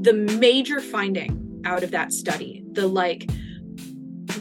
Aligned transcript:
the 0.00 0.12
major 0.12 0.80
finding 0.80 1.62
out 1.64 1.82
of 1.82 1.90
that 1.90 2.12
study, 2.12 2.62
the 2.72 2.86
like 2.86 3.28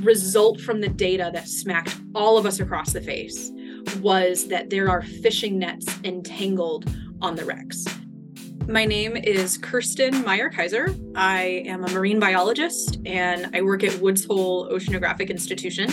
result 0.01 0.59
from 0.59 0.81
the 0.81 0.89
data 0.89 1.31
that 1.33 1.47
smacked 1.47 1.95
all 2.13 2.37
of 2.37 2.45
us 2.45 2.59
across 2.59 2.93
the 2.93 3.01
face 3.01 3.51
was 4.01 4.47
that 4.47 4.69
there 4.69 4.89
are 4.89 5.01
fishing 5.01 5.57
nets 5.57 5.87
entangled 6.03 6.89
on 7.21 7.35
the 7.35 7.45
wrecks. 7.45 7.85
My 8.67 8.83
name 8.83 9.15
is 9.15 9.57
Kirstin 9.59 10.25
Meyer-Kaiser. 10.25 10.95
I 11.15 11.63
am 11.67 11.83
a 11.83 11.91
marine 11.91 12.19
biologist 12.19 12.97
and 13.05 13.55
I 13.55 13.61
work 13.61 13.83
at 13.83 13.99
Woods 13.99 14.25
Hole 14.25 14.67
Oceanographic 14.69 15.29
Institution. 15.29 15.89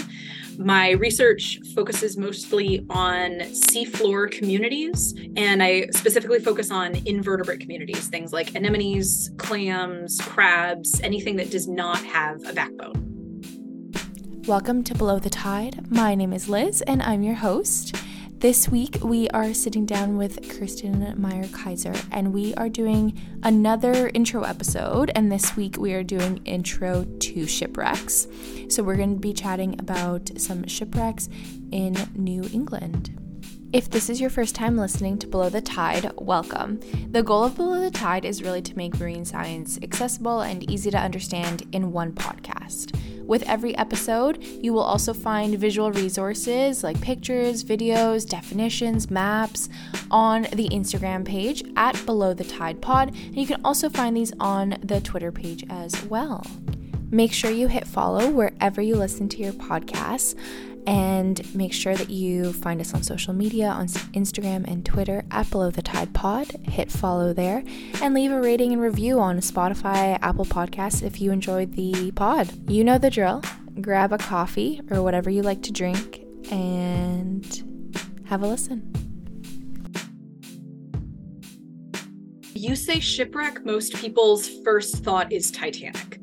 My 0.58 0.90
research 0.90 1.60
focuses 1.74 2.18
mostly 2.18 2.84
on 2.90 3.40
seafloor 3.52 4.30
communities, 4.30 5.14
and 5.36 5.62
I 5.62 5.86
specifically 5.92 6.40
focus 6.40 6.70
on 6.70 6.94
invertebrate 7.06 7.60
communities, 7.60 8.08
things 8.08 8.32
like 8.32 8.54
anemones, 8.54 9.30
clams, 9.38 10.20
crabs, 10.20 11.00
anything 11.00 11.36
that 11.36 11.50
does 11.50 11.68
not 11.68 12.04
have 12.04 12.44
a 12.46 12.52
backbone. 12.52 13.08
Welcome 14.46 14.84
to 14.84 14.94
Below 14.94 15.20
the 15.20 15.30
Tide. 15.30 15.90
My 15.90 16.14
name 16.14 16.32
is 16.32 16.48
Liz, 16.48 16.82
and 16.82 17.02
I'm 17.02 17.22
your 17.22 17.36
host. 17.36 17.96
This 18.42 18.68
week, 18.68 18.98
we 19.04 19.28
are 19.28 19.54
sitting 19.54 19.86
down 19.86 20.16
with 20.16 20.42
Kirstin 20.42 21.16
Meyer-Kaiser, 21.16 21.94
and 22.10 22.32
we 22.32 22.52
are 22.54 22.68
doing 22.68 23.16
another 23.44 24.10
intro 24.14 24.42
episode. 24.42 25.12
And 25.14 25.30
this 25.30 25.54
week, 25.54 25.76
we 25.76 25.92
are 25.92 26.02
doing 26.02 26.40
intro 26.44 27.04
to 27.04 27.46
shipwrecks. 27.46 28.26
So, 28.68 28.82
we're 28.82 28.96
going 28.96 29.14
to 29.14 29.20
be 29.20 29.32
chatting 29.32 29.78
about 29.78 30.28
some 30.40 30.66
shipwrecks 30.66 31.28
in 31.70 31.96
New 32.16 32.42
England. 32.52 33.16
If 33.72 33.88
this 33.88 34.10
is 34.10 34.20
your 34.20 34.28
first 34.28 34.56
time 34.56 34.76
listening 34.76 35.18
to 35.18 35.28
Below 35.28 35.48
the 35.48 35.60
Tide, 35.60 36.10
welcome. 36.16 36.80
The 37.12 37.22
goal 37.22 37.44
of 37.44 37.54
Below 37.54 37.78
the 37.78 37.92
Tide 37.92 38.24
is 38.24 38.42
really 38.42 38.62
to 38.62 38.76
make 38.76 38.98
marine 38.98 39.24
science 39.24 39.78
accessible 39.82 40.40
and 40.40 40.68
easy 40.68 40.90
to 40.90 40.98
understand 40.98 41.68
in 41.70 41.92
one 41.92 42.10
podcast. 42.10 42.98
With 43.32 43.44
every 43.44 43.74
episode, 43.78 44.44
you 44.44 44.74
will 44.74 44.82
also 44.82 45.14
find 45.14 45.58
visual 45.58 45.90
resources 45.90 46.84
like 46.84 47.00
pictures, 47.00 47.64
videos, 47.64 48.28
definitions, 48.28 49.10
maps 49.10 49.70
on 50.10 50.42
the 50.52 50.68
Instagram 50.68 51.24
page 51.24 51.64
at 51.74 51.98
Below 52.04 52.34
the 52.34 52.44
Tide 52.44 52.82
Pod, 52.82 53.08
and 53.08 53.34
you 53.34 53.46
can 53.46 53.58
also 53.64 53.88
find 53.88 54.14
these 54.14 54.34
on 54.38 54.76
the 54.82 55.00
Twitter 55.00 55.32
page 55.32 55.64
as 55.70 56.04
well. 56.04 56.44
Make 57.10 57.32
sure 57.32 57.50
you 57.50 57.68
hit 57.68 57.86
follow 57.86 58.30
wherever 58.30 58.82
you 58.82 58.96
listen 58.96 59.30
to 59.30 59.38
your 59.38 59.54
podcasts 59.54 60.38
and 60.86 61.54
make 61.54 61.72
sure 61.72 61.94
that 61.94 62.10
you 62.10 62.52
find 62.52 62.80
us 62.80 62.94
on 62.94 63.02
social 63.02 63.32
media 63.32 63.68
on 63.68 63.86
Instagram 63.86 64.64
and 64.70 64.84
Twitter 64.84 65.24
at 65.30 65.50
Below 65.50 65.70
the 65.70 65.82
Tide 65.82 66.12
Pod. 66.12 66.48
Hit 66.62 66.90
follow 66.90 67.32
there 67.32 67.62
and 68.00 68.14
leave 68.14 68.32
a 68.32 68.40
rating 68.40 68.72
and 68.72 68.82
review 68.82 69.20
on 69.20 69.38
Spotify, 69.38 70.18
Apple 70.22 70.44
Podcasts 70.44 71.02
if 71.02 71.20
you 71.20 71.30
enjoyed 71.30 71.74
the 71.74 72.10
pod. 72.12 72.50
You 72.70 72.84
know 72.84 72.98
the 72.98 73.10
drill. 73.10 73.42
Grab 73.80 74.12
a 74.12 74.18
coffee 74.18 74.80
or 74.90 75.02
whatever 75.02 75.30
you 75.30 75.42
like 75.42 75.62
to 75.62 75.72
drink 75.72 76.24
and 76.50 77.44
have 78.26 78.42
a 78.42 78.46
listen. 78.46 78.92
You 82.54 82.76
say 82.76 83.00
shipwreck, 83.00 83.64
most 83.64 83.94
people's 83.94 84.48
first 84.62 84.96
thought 84.96 85.32
is 85.32 85.50
Titanic 85.50 86.21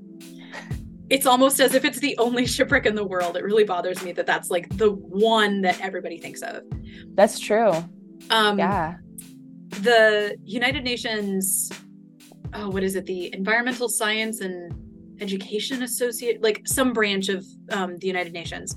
it's 1.10 1.26
almost 1.26 1.60
as 1.60 1.74
if 1.74 1.86
it's 1.86 2.00
the 2.00 2.18
only 2.18 2.46
shipwreck 2.56 2.86
in 2.86 2.96
the 2.96 3.06
world. 3.06 3.38
It 3.38 3.44
really 3.44 3.64
bothers 3.64 4.04
me 4.04 4.12
that 4.14 4.26
that's 4.26 4.50
like 4.50 4.70
the 4.78 4.92
one 4.92 5.62
that 5.62 5.80
everybody 5.82 6.18
thinks 6.18 6.42
of. 6.42 6.64
That's 7.16 7.40
true. 7.40 7.72
Um, 8.30 8.60
yeah. 8.60 8.96
The 9.82 10.38
United 10.44 10.84
Nations, 10.84 11.72
oh, 12.54 12.70
what 12.70 12.84
is 12.84 12.96
it? 12.96 13.06
The 13.06 13.34
Environmental 13.34 13.88
Science 13.88 14.42
and 14.42 14.74
Education 15.22 15.84
Associate, 15.84 16.42
like 16.42 16.62
some 16.66 16.94
branch 16.94 17.30
of 17.30 17.46
um, 17.72 17.98
the 17.98 18.08
United 18.08 18.34
Nations, 18.34 18.76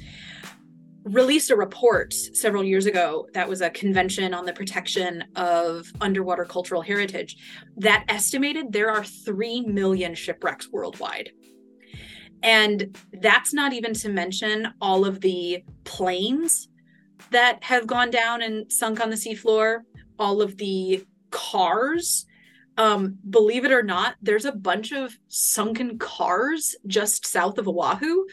released 1.04 1.50
a 1.50 1.56
report 1.56 2.12
several 2.12 2.62
years 2.62 2.86
ago 2.86 3.26
that 3.34 3.48
was 3.48 3.60
a 3.60 3.70
convention 3.70 4.32
on 4.32 4.44
the 4.44 4.52
protection 4.52 5.24
of 5.34 5.90
underwater 6.00 6.44
cultural 6.44 6.80
heritage 6.80 7.36
that 7.76 8.04
estimated 8.08 8.72
there 8.72 8.90
are 8.90 9.02
3 9.02 9.62
million 9.62 10.14
shipwrecks 10.14 10.70
worldwide. 10.70 11.30
And 12.42 12.96
that's 13.12 13.52
not 13.54 13.72
even 13.72 13.94
to 13.94 14.08
mention 14.08 14.74
all 14.80 15.04
of 15.04 15.20
the 15.20 15.64
planes 15.84 16.68
that 17.30 17.62
have 17.62 17.86
gone 17.86 18.10
down 18.10 18.42
and 18.42 18.70
sunk 18.70 19.00
on 19.00 19.10
the 19.10 19.16
seafloor, 19.16 19.80
all 20.18 20.42
of 20.42 20.56
the 20.56 21.04
cars. 21.30 22.26
Um, 22.78 23.18
believe 23.28 23.64
it 23.64 23.72
or 23.72 23.82
not, 23.82 24.16
there's 24.22 24.44
a 24.44 24.52
bunch 24.52 24.92
of 24.92 25.16
sunken 25.28 25.98
cars 25.98 26.74
just 26.86 27.26
south 27.26 27.58
of 27.58 27.68
Oahu. 27.68 28.24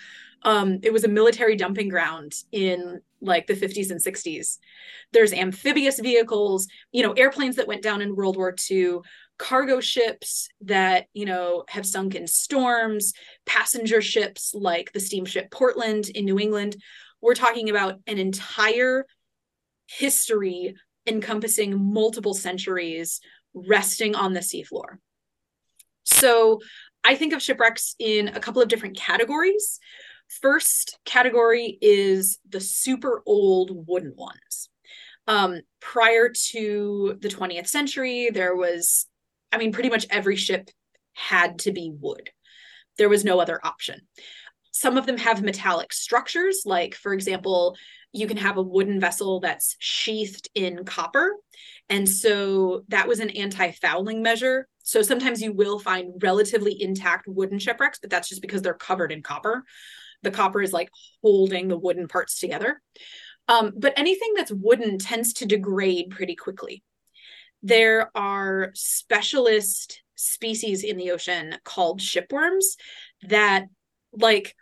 Um, 0.43 0.79
it 0.83 0.93
was 0.93 1.03
a 1.03 1.09
military 1.09 1.55
dumping 1.55 1.89
ground 1.89 2.33
in 2.51 3.01
like 3.21 3.47
the 3.47 3.53
50s 3.53 3.91
and 3.91 4.01
60s. 4.01 4.57
There's 5.11 5.33
amphibious 5.33 5.99
vehicles, 5.99 6.67
you 6.91 7.03
know, 7.03 7.11
airplanes 7.13 7.57
that 7.57 7.67
went 7.67 7.81
down 7.81 8.01
in 8.01 8.15
World 8.15 8.37
War 8.37 8.55
II, 8.71 8.99
cargo 9.39 9.79
ships 9.79 10.49
that 10.61 11.07
you 11.13 11.25
know 11.25 11.63
have 11.69 11.85
sunk 11.85 12.13
in 12.13 12.27
storms 12.27 13.13
passenger 13.45 14.01
ships 14.01 14.53
like 14.53 14.91
the 14.91 14.99
steamship 14.99 15.49
portland 15.49 16.09
in 16.09 16.25
new 16.25 16.37
england. 16.37 16.75
We're 17.21 17.35
talking 17.35 17.69
about 17.69 17.99
an 18.05 18.19
entire 18.19 19.05
history 19.87 20.75
encompassing 21.07 21.93
multiple 21.93 22.33
centuries 22.33 23.19
resting 23.53 24.15
on 24.15 24.33
the 24.33 24.41
seafloor. 24.41 24.97
So 26.03 26.59
i 27.03 27.15
think 27.15 27.33
of 27.33 27.41
shipwrecks 27.41 27.95
in 27.97 28.27
a 28.27 28.39
couple 28.39 28.61
of 28.61 28.67
different 28.67 28.97
categories. 28.97 29.79
First 30.41 30.99
category 31.05 31.79
is 31.81 32.37
the 32.47 32.59
super 32.61 33.23
old 33.25 33.71
wooden 33.87 34.13
ones. 34.15 34.69
Um, 35.27 35.61
prior 35.79 36.29
to 36.51 37.17
the 37.21 37.29
20th 37.29 37.67
century, 37.67 38.29
there 38.31 38.55
was 38.55 39.07
I 39.51 39.57
mean, 39.57 39.71
pretty 39.71 39.89
much 39.89 40.05
every 40.09 40.35
ship 40.35 40.69
had 41.13 41.59
to 41.59 41.71
be 41.71 41.91
wood. 41.99 42.29
There 42.97 43.09
was 43.09 43.23
no 43.23 43.39
other 43.39 43.59
option. 43.63 44.01
Some 44.71 44.97
of 44.97 45.05
them 45.05 45.17
have 45.17 45.41
metallic 45.41 45.91
structures, 45.91 46.63
like, 46.65 46.95
for 46.95 47.13
example, 47.13 47.75
you 48.11 48.27
can 48.27 48.37
have 48.37 48.57
a 48.57 48.61
wooden 48.61 48.99
vessel 48.99 49.39
that's 49.39 49.75
sheathed 49.79 50.49
in 50.55 50.85
copper. 50.85 51.35
And 51.89 52.07
so 52.07 52.83
that 52.87 53.07
was 53.07 53.19
an 53.19 53.29
anti 53.31 53.71
fouling 53.71 54.23
measure. 54.23 54.67
So 54.83 55.01
sometimes 55.01 55.41
you 55.41 55.53
will 55.53 55.79
find 55.79 56.13
relatively 56.21 56.81
intact 56.81 57.27
wooden 57.27 57.59
shipwrecks, 57.59 57.99
but 57.99 58.09
that's 58.09 58.29
just 58.29 58.41
because 58.41 58.61
they're 58.61 58.73
covered 58.73 59.11
in 59.11 59.21
copper. 59.21 59.63
The 60.23 60.31
copper 60.31 60.61
is 60.61 60.73
like 60.73 60.89
holding 61.21 61.67
the 61.67 61.77
wooden 61.77 62.07
parts 62.07 62.39
together. 62.39 62.81
Um, 63.47 63.73
but 63.75 63.93
anything 63.97 64.33
that's 64.35 64.51
wooden 64.51 64.97
tends 64.97 65.33
to 65.33 65.45
degrade 65.45 66.11
pretty 66.11 66.35
quickly 66.35 66.83
there 67.63 68.09
are 68.15 68.71
specialist 68.73 70.01
species 70.15 70.83
in 70.83 70.97
the 70.97 71.11
ocean 71.11 71.55
called 71.63 71.99
shipworms 71.99 72.65
that 73.23 73.67
like 74.13 74.55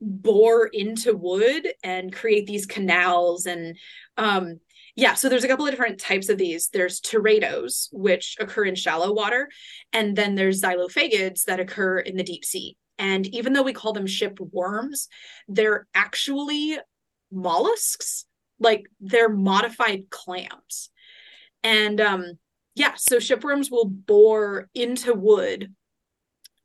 bore 0.00 0.66
into 0.66 1.16
wood 1.16 1.66
and 1.82 2.12
create 2.12 2.46
these 2.46 2.66
canals 2.66 3.46
and 3.46 3.76
um 4.16 4.60
yeah 4.94 5.14
so 5.14 5.28
there's 5.28 5.44
a 5.44 5.48
couple 5.48 5.64
of 5.64 5.70
different 5.70 5.98
types 5.98 6.28
of 6.28 6.38
these. 6.38 6.68
There's 6.68 7.00
teredos 7.00 7.88
which 7.92 8.36
occur 8.38 8.64
in 8.64 8.74
shallow 8.74 9.12
water 9.12 9.48
and 9.92 10.14
then 10.14 10.34
there's 10.34 10.62
xylophagids 10.62 11.44
that 11.44 11.60
occur 11.60 11.98
in 11.98 12.16
the 12.16 12.22
deep 12.22 12.44
sea. 12.44 12.76
And 12.98 13.26
even 13.28 13.52
though 13.52 13.62
we 13.62 13.72
call 13.72 13.92
them 13.92 14.06
ship 14.06 14.38
worms 14.40 15.08
they're 15.48 15.86
actually 15.94 16.78
mollusks. 17.30 18.24
Like 18.60 18.86
they're 19.00 19.28
modified 19.28 20.10
clams 20.10 20.90
and 21.62 22.00
um 22.00 22.24
yeah 22.74 22.94
so 22.96 23.16
shipworms 23.16 23.70
will 23.70 23.86
bore 23.86 24.68
into 24.74 25.12
wood 25.12 25.74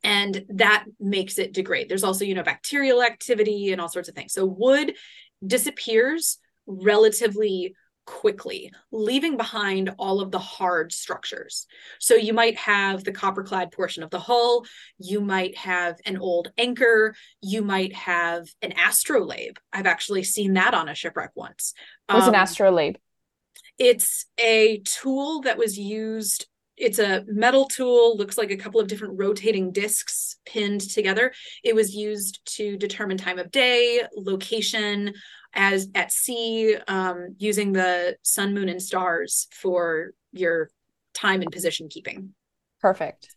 and 0.03 0.45
that 0.49 0.85
makes 0.99 1.39
it 1.39 1.53
degrade. 1.53 1.89
There's 1.89 2.03
also 2.03 2.25
you 2.25 2.35
know 2.35 2.43
bacterial 2.43 3.01
activity 3.01 3.71
and 3.71 3.79
all 3.79 3.89
sorts 3.89 4.09
of 4.09 4.15
things. 4.15 4.33
So 4.33 4.45
wood 4.45 4.95
disappears 5.45 6.37
relatively 6.65 7.75
quickly 8.05 8.69
leaving 8.91 9.37
behind 9.37 9.89
all 9.97 10.19
of 10.19 10.29
the 10.29 10.39
hard 10.39 10.91
structures. 10.91 11.67
So 11.99 12.15
you 12.15 12.33
might 12.33 12.57
have 12.57 13.05
the 13.05 13.13
copper 13.13 13.43
clad 13.43 13.71
portion 13.71 14.03
of 14.03 14.09
the 14.09 14.19
hull 14.19 14.65
you 14.97 15.21
might 15.21 15.57
have 15.57 15.95
an 16.05 16.17
old 16.17 16.51
anchor 16.57 17.15
you 17.41 17.61
might 17.61 17.93
have 17.93 18.47
an 18.61 18.73
astrolabe. 18.73 19.57
I've 19.71 19.85
actually 19.85 20.23
seen 20.23 20.53
that 20.53 20.73
on 20.73 20.89
a 20.89 20.95
shipwreck 20.95 21.31
once. 21.33 21.73
What's 22.07 22.27
um, 22.27 22.33
an 22.33 22.41
astrolabe 22.41 22.97
it's 23.79 24.25
a 24.39 24.81
tool 24.85 25.41
that 25.41 25.57
was 25.57 25.77
used 25.77 26.47
it's 26.75 26.97
a 26.97 27.23
metal 27.27 27.65
tool 27.65 28.17
looks 28.17 28.37
like 28.37 28.49
a 28.49 28.57
couple 28.57 28.81
of 28.81 28.87
different 28.87 29.19
rotating 29.19 29.71
discs 29.71 30.37
pinned 30.45 30.81
together 30.81 31.31
it 31.63 31.75
was 31.75 31.95
used 31.95 32.39
to 32.45 32.77
determine 32.77 33.17
time 33.17 33.39
of 33.39 33.51
day 33.51 34.01
location 34.15 35.13
as 35.53 35.87
at 35.93 36.11
sea 36.11 36.75
um, 36.87 37.35
using 37.37 37.73
the 37.73 38.15
sun 38.23 38.53
moon 38.53 38.69
and 38.69 38.81
stars 38.81 39.47
for 39.51 40.11
your 40.31 40.69
time 41.13 41.41
and 41.41 41.51
position 41.51 41.87
keeping 41.89 42.33
perfect 42.81 43.29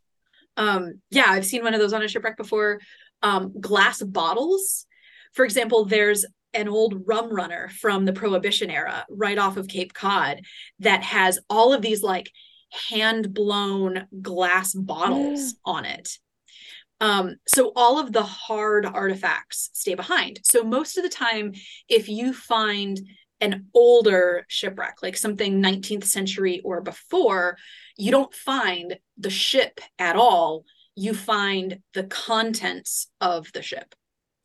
Um, 0.56 1.02
yeah, 1.10 1.26
I've 1.28 1.44
seen 1.44 1.62
one 1.62 1.74
of 1.74 1.80
those 1.80 1.92
on 1.92 2.02
a 2.02 2.08
shipwreck 2.08 2.38
before. 2.38 2.80
Um, 3.22 3.52
glass 3.60 4.02
bottles. 4.02 4.86
For 5.34 5.44
example, 5.44 5.84
there's 5.84 6.24
an 6.56 6.68
old 6.68 7.02
rum 7.06 7.32
runner 7.32 7.68
from 7.80 8.04
the 8.04 8.12
Prohibition 8.12 8.70
era 8.70 9.04
right 9.10 9.38
off 9.38 9.56
of 9.56 9.68
Cape 9.68 9.92
Cod 9.92 10.40
that 10.80 11.02
has 11.02 11.38
all 11.50 11.72
of 11.72 11.82
these 11.82 12.02
like 12.02 12.30
hand 12.90 13.32
blown 13.32 14.06
glass 14.22 14.72
bottles 14.72 15.52
mm. 15.52 15.56
on 15.64 15.84
it. 15.84 16.18
Um, 17.00 17.36
so 17.46 17.72
all 17.76 17.98
of 17.98 18.12
the 18.12 18.22
hard 18.22 18.86
artifacts 18.86 19.70
stay 19.74 19.94
behind. 19.94 20.40
So 20.44 20.64
most 20.64 20.96
of 20.96 21.02
the 21.02 21.10
time, 21.10 21.52
if 21.88 22.08
you 22.08 22.32
find 22.32 22.98
an 23.40 23.66
older 23.74 24.46
shipwreck, 24.48 25.02
like 25.02 25.16
something 25.16 25.62
19th 25.62 26.04
century 26.04 26.62
or 26.64 26.80
before, 26.80 27.58
you 27.98 28.10
don't 28.10 28.32
find 28.34 28.98
the 29.18 29.30
ship 29.30 29.80
at 29.98 30.16
all. 30.16 30.64
You 30.94 31.12
find 31.12 31.80
the 31.92 32.04
contents 32.04 33.08
of 33.20 33.52
the 33.52 33.60
ship, 33.60 33.94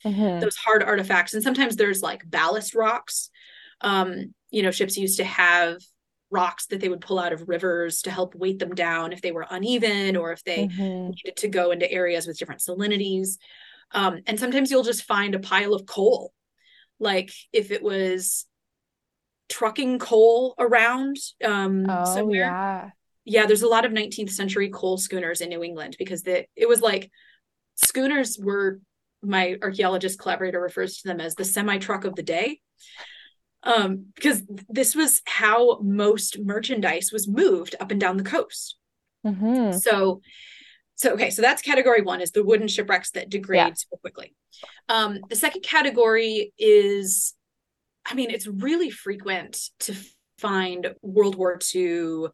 mm-hmm. 0.06 0.40
those 0.40 0.56
hard 0.56 0.84
artifacts. 0.84 1.34
And 1.34 1.44
sometimes 1.44 1.76
there's 1.76 2.02
like 2.02 2.30
ballast 2.30 2.76
rocks. 2.76 3.30
Um, 3.82 4.34
you 4.50 4.62
know, 4.64 4.72
ships 4.72 4.98
used 4.98 5.18
to 5.18 5.24
have 5.24 5.82
rocks 6.30 6.68
that 6.68 6.80
they 6.80 6.90
would 6.90 7.02
pull 7.02 7.20
out 7.20 7.34
of 7.34 7.50
rivers 7.50 8.04
to 8.04 8.12
help 8.12 8.36
weight 8.36 8.60
them 8.60 8.74
down 8.74 9.12
if 9.12 9.22
they 9.22 9.32
were 9.32 9.46
uneven 9.50 10.16
or 10.16 10.32
if 10.32 10.44
they 10.44 10.68
mm-hmm. 10.68 11.10
needed 11.10 11.36
to 11.38 11.48
go 11.48 11.72
into 11.72 11.92
areas 11.92 12.26
with 12.26 12.38
different 12.38 12.62
salinities. 12.62 13.38
Um, 13.92 14.22
and 14.26 14.40
sometimes 14.40 14.72
you'll 14.72 14.84
just 14.84 15.04
find 15.04 15.36
a 15.36 15.40
pile 15.40 15.74
of 15.74 15.86
coal. 15.86 16.34
Like 17.00 17.32
if 17.52 17.72
it 17.72 17.84
was 17.84 18.46
trucking 19.52 20.00
coal 20.00 20.56
around 20.58 21.18
um, 21.44 21.86
oh, 21.90 22.06
somewhere. 22.06 22.46
Yeah. 22.46 22.90
yeah, 23.26 23.46
there's 23.46 23.64
a 23.64 23.68
lot 23.68 23.86
of 23.86 23.92
19th 23.92 24.32
century 24.32 24.70
coal 24.70 24.98
schooners 24.98 25.42
in 25.42 25.50
New 25.50 25.64
England 25.64 25.96
because 26.00 26.24
the 26.24 26.46
it 26.56 26.68
was 26.68 26.82
like 26.82 27.12
schooners 27.76 28.40
were 28.42 28.80
my 29.24 29.58
archaeologist 29.62 30.20
collaborator 30.20 30.60
refers 30.60 30.98
to 30.98 31.08
them 31.08 31.20
as 31.20 31.36
the 31.36 31.46
semi 31.46 31.78
truck 31.78 32.06
of 32.06 32.16
the 32.16 32.24
day 32.24 32.60
um, 33.64 34.08
because 34.16 34.44
this 34.70 34.96
was 34.96 35.22
how 35.26 35.80
most 35.82 36.40
merchandise 36.40 37.12
was 37.12 37.28
moved 37.28 37.76
up 37.80 37.92
and 37.92 38.00
down 38.00 38.18
the 38.18 38.24
coast. 38.24 38.78
Mm-hmm. 39.26 39.78
So, 39.78 40.22
so 40.96 41.14
okay, 41.14 41.30
so 41.30 41.42
that's 41.42 41.62
category 41.62 42.02
one 42.02 42.22
is 42.22 42.32
the 42.32 42.44
wooden 42.44 42.68
shipwrecks 42.68 43.12
that 43.12 43.30
degrade 43.30 43.60
yeah. 43.60 43.74
so 43.74 43.98
quickly. 43.98 44.34
Um, 44.90 45.20
the 45.30 45.36
second 45.36 45.62
category 45.62 46.54
is, 46.58 47.34
I 48.06 48.16
mean, 48.16 48.32
it's 48.32 48.48
really 48.48 48.90
frequent 48.90 49.60
to 49.82 49.96
find 50.40 50.96
World 51.02 51.36
War 51.36 51.60
II. 51.74 52.28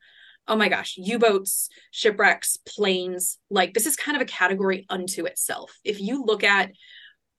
Oh 0.47 0.55
my 0.55 0.69
gosh, 0.69 0.95
U 0.97 1.19
boats, 1.19 1.69
shipwrecks, 1.91 2.57
planes. 2.57 3.37
Like, 3.49 3.73
this 3.73 3.85
is 3.85 3.95
kind 3.95 4.15
of 4.15 4.21
a 4.21 4.25
category 4.25 4.85
unto 4.89 5.25
itself. 5.25 5.73
If 5.83 5.99
you 5.99 6.23
look 6.23 6.43
at 6.43 6.71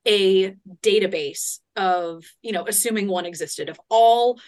a 0.07 0.55
database 0.83 1.59
of, 1.77 2.25
you 2.43 2.53
know, 2.53 2.65
assuming 2.67 3.09
one 3.09 3.27
existed, 3.27 3.69
of 3.69 3.81
all 3.89 4.39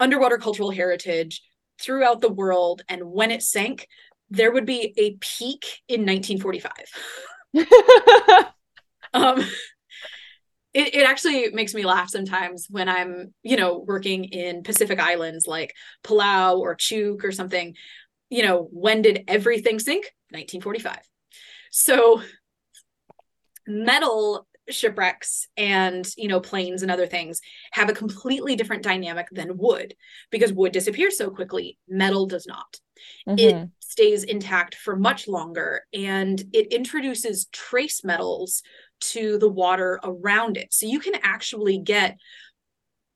underwater 0.00 0.38
cultural 0.38 0.70
heritage 0.70 1.42
throughout 1.80 2.20
the 2.20 2.32
world. 2.32 2.82
And 2.88 3.04
when 3.04 3.30
it 3.30 3.42
sank, 3.42 3.86
there 4.30 4.52
would 4.52 4.66
be 4.66 4.92
a 4.96 5.16
peak 5.20 5.80
in 5.88 6.04
1945. 6.04 6.72
um, 9.14 9.44
it, 10.74 10.94
it 10.94 11.08
actually 11.08 11.50
makes 11.50 11.74
me 11.74 11.84
laugh 11.84 12.10
sometimes 12.10 12.66
when 12.68 12.88
I'm, 12.88 13.32
you 13.42 13.56
know, 13.56 13.78
working 13.78 14.24
in 14.24 14.62
Pacific 14.62 15.00
Islands 15.00 15.46
like 15.46 15.74
Palau 16.04 16.58
or 16.58 16.76
Chuuk 16.76 17.24
or 17.24 17.32
something. 17.32 17.74
You 18.30 18.42
know, 18.42 18.68
when 18.70 19.02
did 19.02 19.24
everything 19.28 19.78
sink? 19.78 20.04
1945. 20.30 20.98
So 21.70 22.22
metal 23.66 24.46
shipwrecks 24.70 25.48
and 25.56 26.06
you 26.16 26.28
know 26.28 26.40
planes 26.40 26.82
and 26.82 26.90
other 26.90 27.06
things 27.06 27.40
have 27.72 27.88
a 27.88 27.94
completely 27.94 28.56
different 28.56 28.82
dynamic 28.82 29.26
than 29.32 29.56
wood 29.56 29.94
because 30.30 30.52
wood 30.52 30.72
disappears 30.72 31.16
so 31.16 31.30
quickly 31.30 31.78
metal 31.88 32.26
does 32.26 32.46
not 32.46 32.78
mm-hmm. 33.26 33.38
it 33.38 33.68
stays 33.80 34.24
intact 34.24 34.74
for 34.74 34.96
much 34.96 35.26
longer 35.26 35.82
and 35.94 36.42
it 36.52 36.72
introduces 36.72 37.46
trace 37.46 38.04
metals 38.04 38.62
to 39.00 39.38
the 39.38 39.48
water 39.48 40.00
around 40.02 40.56
it 40.56 40.72
so 40.72 40.86
you 40.86 41.00
can 41.00 41.14
actually 41.22 41.78
get 41.78 42.16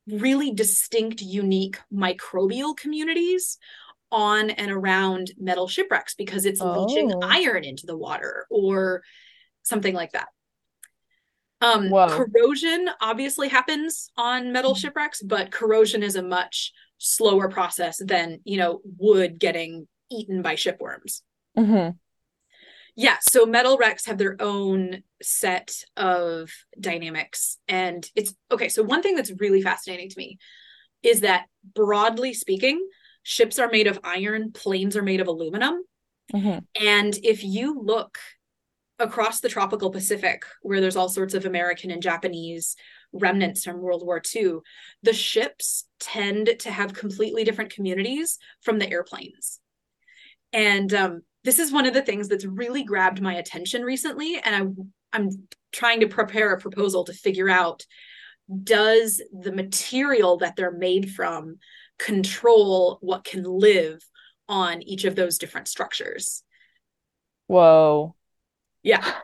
really 0.09 0.53
distinct 0.53 1.21
unique 1.21 1.79
microbial 1.93 2.77
communities 2.77 3.59
on 4.11 4.51
and 4.51 4.71
around 4.71 5.31
metal 5.39 5.69
shipwrecks 5.69 6.15
because 6.15 6.45
it's 6.45 6.61
oh. 6.61 6.85
leaching 6.85 7.13
iron 7.23 7.65
into 7.65 7.87
the 7.87 7.97
water 7.97 8.47
or 8.51 9.03
something 9.63 9.95
like 9.95 10.13
that 10.13 10.29
um, 11.63 11.91
corrosion 11.91 12.91
obviously 13.01 13.49
happens 13.49 14.11
on 14.17 14.51
metal 14.51 14.73
mm-hmm. 14.73 14.81
shipwrecks, 14.81 15.23
but 15.23 15.53
corrosion 15.53 16.03
is 16.03 16.17
a 16.17 16.23
much 16.23 16.73
slower 16.99 17.49
process 17.49 18.01
than 18.05 18.41
you 18.45 18.59
know 18.59 18.81
wood 18.99 19.39
getting 19.39 19.87
eaten 20.11 20.43
by 20.43 20.57
shipworms. 20.57 21.23
Mm-hmm. 21.57 21.91
Yeah, 22.95 23.17
so 23.21 23.47
metal 23.47 23.79
wrecks 23.79 24.07
have 24.07 24.19
their 24.19 24.37
own 24.41 25.03
set 25.23 25.85
of 25.97 26.51
dynamics, 26.79 27.59
and 27.67 28.09
it's 28.15 28.35
okay. 28.51 28.69
So 28.69 28.83
one 28.83 29.03
thing 29.03 29.15
that's 29.15 29.33
really 29.39 29.63
fascinating 29.63 30.11
to 30.11 30.19
me 30.19 30.39
is 31.03 31.21
that 31.21 31.47
broadly 31.75 32.35
speaking, 32.35 32.87
ships 33.23 33.59
are 33.59 33.71
made 33.71 33.87
of 33.87 33.99
iron, 34.05 34.53
planes 34.53 34.97
are 34.97 35.03
made 35.03 35.21
of 35.21 35.29
aluminum. 35.29 35.83
Mm-hmm. 36.35 36.59
And 36.85 37.19
if 37.23 37.45
you 37.45 37.81
look 37.81 38.19
across 38.99 39.41
the 39.41 39.49
tropical 39.49 39.91
Pacific, 39.91 40.45
where 40.63 40.81
there's 40.81 40.97
all 40.97 41.09
sorts 41.09 41.35
of 41.35 41.47
American 41.47 41.91
and 41.91 42.03
Japanese 42.03 42.77
remnants 43.13 43.65
from 43.65 43.81
World 43.81 44.05
War 44.05 44.23
II, 44.35 44.59
the 45.03 45.13
ships 45.13 45.87
tend 45.99 46.51
to 46.61 46.71
have 46.71 46.95
completely 46.95 47.45
different 47.45 47.75
communities 47.75 48.39
from 48.63 48.79
the 48.79 48.91
airplanes. 48.91 49.61
And 50.53 50.93
um, 50.95 51.23
this 51.45 51.59
is 51.59 51.73
one 51.73 51.87
of 51.87 51.95
the 51.95 52.03
things 52.03 52.29
that's 52.29 52.45
really 52.45 52.85
grabbed 52.85 53.21
my 53.21 53.35
attention 53.35 53.83
recently. 53.83 54.41
And 54.45 54.55
I, 54.55 55.17
I'm 55.17 55.31
trying 55.73 56.01
to 56.01 56.09
prepare 56.09 56.53
a 56.53 56.61
proposal 56.61 57.05
to 57.05 57.13
figure 57.13 57.49
out 57.49 57.85
does 58.63 59.23
the 59.33 59.53
material 59.53 60.39
that 60.39 60.57
they're 60.57 60.73
made 60.73 61.11
from 61.11 61.59
control 61.99 62.99
what 63.01 63.25
can 63.25 63.45
live 63.45 64.03
on 64.49 64.83
each 64.83 65.05
of 65.05 65.15
those 65.15 65.39
different 65.39 65.69
structures? 65.69 66.43
Whoa 67.47 68.15
yeah 68.83 69.15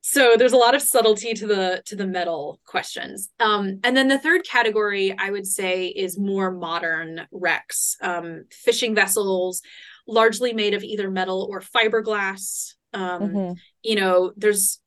so 0.00 0.36
there's 0.38 0.52
a 0.52 0.56
lot 0.56 0.74
of 0.74 0.82
subtlety 0.82 1.34
to 1.34 1.46
the 1.46 1.82
to 1.84 1.96
the 1.96 2.06
metal 2.06 2.60
questions 2.66 3.30
um, 3.40 3.80
and 3.84 3.96
then 3.96 4.08
the 4.08 4.18
third 4.18 4.44
category 4.44 5.14
i 5.18 5.30
would 5.30 5.46
say 5.46 5.86
is 5.86 6.18
more 6.18 6.50
modern 6.50 7.26
wrecks 7.30 7.96
um, 8.00 8.44
fishing 8.50 8.94
vessels 8.94 9.62
largely 10.08 10.52
made 10.52 10.74
of 10.74 10.82
either 10.82 11.10
metal 11.10 11.46
or 11.50 11.60
fiberglass 11.60 12.74
um, 12.94 13.22
mm-hmm. 13.22 13.52
you 13.82 13.94
know 13.94 14.32
there's 14.36 14.80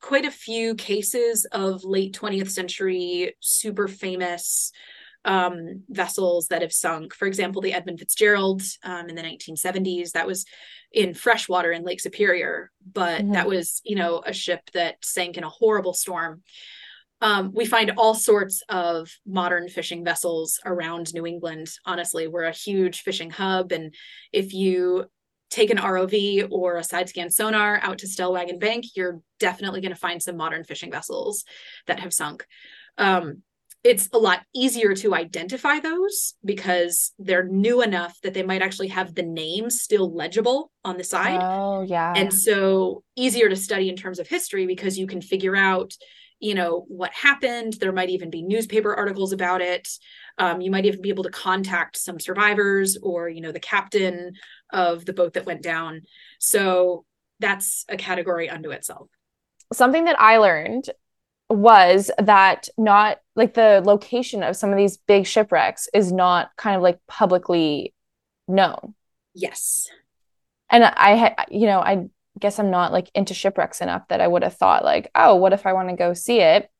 quite 0.00 0.24
a 0.24 0.30
few 0.30 0.74
cases 0.76 1.44
of 1.52 1.84
late 1.84 2.16
20th 2.18 2.50
century 2.50 3.34
super 3.40 3.88
famous 3.88 4.72
um, 5.24 5.82
vessels 5.88 6.48
that 6.48 6.62
have 6.62 6.72
sunk. 6.72 7.14
For 7.14 7.26
example, 7.26 7.60
the 7.60 7.72
Edmund 7.72 7.98
Fitzgerald 7.98 8.62
um, 8.82 9.08
in 9.08 9.14
the 9.14 9.22
1970s, 9.22 10.12
that 10.12 10.26
was 10.26 10.46
in 10.92 11.12
freshwater 11.12 11.70
in 11.72 11.84
Lake 11.84 12.00
Superior, 12.00 12.70
but 12.90 13.20
mm-hmm. 13.20 13.32
that 13.32 13.46
was, 13.46 13.80
you 13.84 13.96
know, 13.96 14.22
a 14.24 14.32
ship 14.32 14.60
that 14.72 15.04
sank 15.04 15.36
in 15.36 15.44
a 15.44 15.48
horrible 15.48 15.92
storm. 15.92 16.42
Um, 17.20 17.52
we 17.52 17.64
find 17.64 17.92
all 17.96 18.14
sorts 18.14 18.62
of 18.68 19.10
modern 19.26 19.68
fishing 19.68 20.04
vessels 20.04 20.60
around 20.64 21.12
New 21.14 21.26
England. 21.26 21.68
Honestly, 21.84 22.28
we're 22.28 22.44
a 22.44 22.52
huge 22.52 23.00
fishing 23.00 23.30
hub. 23.30 23.72
And 23.72 23.94
if 24.32 24.54
you 24.54 25.06
take 25.50 25.70
an 25.70 25.78
ROV 25.78 26.48
or 26.50 26.76
a 26.76 26.84
side 26.84 27.08
scan 27.08 27.30
sonar 27.30 27.80
out 27.82 27.98
to 27.98 28.06
Stellwagen 28.06 28.60
Bank, 28.60 28.84
you're 28.94 29.20
definitely 29.40 29.80
going 29.80 29.94
to 29.94 29.98
find 29.98 30.22
some 30.22 30.36
modern 30.36 30.62
fishing 30.62 30.90
vessels 30.90 31.44
that 31.86 32.00
have 32.00 32.12
sunk. 32.12 32.46
Um, 32.98 33.42
it's 33.84 34.08
a 34.12 34.18
lot 34.18 34.42
easier 34.54 34.94
to 34.94 35.14
identify 35.14 35.78
those 35.80 36.34
because 36.44 37.12
they're 37.18 37.46
new 37.46 37.80
enough 37.80 38.18
that 38.22 38.34
they 38.34 38.42
might 38.42 38.60
actually 38.60 38.88
have 38.88 39.14
the 39.14 39.22
name 39.22 39.70
still 39.70 40.12
legible 40.12 40.70
on 40.84 40.98
the 40.98 41.04
side. 41.04 41.40
Oh, 41.40 41.82
yeah. 41.82 42.12
And 42.14 42.34
so 42.34 43.04
easier 43.16 43.48
to 43.48 43.56
study 43.56 43.88
in 43.88 43.96
terms 43.96 44.18
of 44.18 44.28
history 44.28 44.66
because 44.66 44.98
you 44.98 45.06
can 45.06 45.22
figure 45.22 45.56
out, 45.56 45.94
you 46.40 46.54
know, 46.54 46.84
what 46.88 47.12
happened. 47.12 47.74
There 47.74 47.92
might 47.92 48.10
even 48.10 48.30
be 48.30 48.42
newspaper 48.42 48.94
articles 48.94 49.32
about 49.32 49.60
it. 49.60 49.88
Um, 50.38 50.60
you 50.60 50.70
might 50.70 50.86
even 50.86 51.02
be 51.02 51.08
able 51.08 51.24
to 51.24 51.30
contact 51.30 51.96
some 51.96 52.20
survivors 52.20 52.96
or, 53.02 53.28
you 53.28 53.40
know, 53.40 53.52
the 53.52 53.60
captain 53.60 54.32
of 54.72 55.04
the 55.04 55.12
boat 55.12 55.34
that 55.34 55.46
went 55.46 55.62
down. 55.62 56.02
So 56.38 57.04
that's 57.40 57.84
a 57.88 57.96
category 57.96 58.48
unto 58.48 58.70
itself. 58.70 59.08
Something 59.72 60.04
that 60.04 60.20
I 60.20 60.38
learned 60.38 60.90
was 61.50 62.10
that 62.18 62.68
not 62.76 63.18
like 63.34 63.54
the 63.54 63.82
location 63.84 64.42
of 64.42 64.56
some 64.56 64.70
of 64.70 64.76
these 64.76 64.96
big 64.96 65.26
shipwrecks 65.26 65.88
is 65.94 66.12
not 66.12 66.50
kind 66.56 66.76
of 66.76 66.82
like 66.82 66.98
publicly 67.06 67.94
known. 68.46 68.94
Yes. 69.34 69.88
And 70.70 70.84
I 70.84 71.46
you 71.50 71.66
know, 71.66 71.80
I 71.80 72.08
guess 72.38 72.58
I'm 72.58 72.70
not 72.70 72.92
like 72.92 73.10
into 73.14 73.34
shipwrecks 73.34 73.80
enough 73.80 74.08
that 74.08 74.20
I 74.20 74.26
would 74.26 74.42
have 74.42 74.56
thought 74.56 74.84
like, 74.84 75.10
oh, 75.14 75.36
what 75.36 75.52
if 75.52 75.66
I 75.66 75.72
want 75.72 75.88
to 75.90 75.96
go 75.96 76.14
see 76.14 76.40
it? 76.40 76.70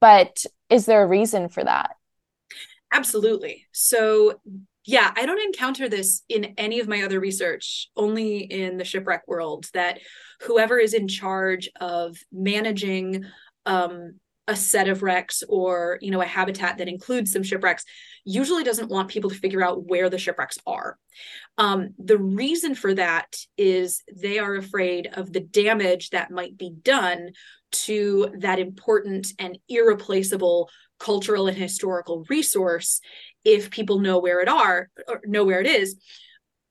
But 0.00 0.44
is 0.68 0.86
there 0.86 1.02
a 1.02 1.06
reason 1.06 1.48
for 1.48 1.62
that? 1.62 1.96
Absolutely. 2.92 3.66
So, 3.72 4.40
yeah, 4.84 5.12
I 5.16 5.26
don't 5.26 5.40
encounter 5.40 5.88
this 5.88 6.22
in 6.28 6.54
any 6.58 6.80
of 6.80 6.88
my 6.88 7.02
other 7.02 7.20
research, 7.20 7.88
only 7.96 8.38
in 8.38 8.76
the 8.76 8.84
shipwreck 8.84 9.28
world, 9.28 9.66
that 9.74 10.00
whoever 10.42 10.78
is 10.78 10.92
in 10.92 11.08
charge 11.08 11.70
of 11.80 12.16
managing 12.32 13.24
um, 13.64 14.16
a 14.48 14.56
set 14.56 14.88
of 14.88 15.02
wrecks 15.02 15.42
or 15.48 15.98
you 16.00 16.10
know 16.10 16.20
a 16.20 16.26
habitat 16.26 16.78
that 16.78 16.88
includes 16.88 17.32
some 17.32 17.42
shipwrecks 17.42 17.84
usually 18.24 18.64
doesn't 18.64 18.90
want 18.90 19.08
people 19.08 19.30
to 19.30 19.36
figure 19.36 19.62
out 19.62 19.84
where 19.84 20.08
the 20.08 20.18
shipwrecks 20.18 20.58
are. 20.66 20.98
Um, 21.58 21.90
the 21.98 22.18
reason 22.18 22.74
for 22.74 22.94
that 22.94 23.36
is 23.56 24.02
they 24.14 24.38
are 24.38 24.54
afraid 24.54 25.08
of 25.12 25.32
the 25.32 25.40
damage 25.40 26.10
that 26.10 26.30
might 26.30 26.56
be 26.56 26.70
done 26.70 27.30
to 27.72 28.32
that 28.38 28.58
important 28.58 29.28
and 29.38 29.58
irreplaceable 29.68 30.70
cultural 30.98 31.48
and 31.48 31.56
historical 31.56 32.24
resource 32.28 33.00
if 33.44 33.70
people 33.70 33.98
know 33.98 34.18
where 34.18 34.40
it 34.40 34.48
are 34.48 34.88
or 35.08 35.20
know 35.24 35.44
where 35.44 35.60
it 35.60 35.66
is 35.66 35.96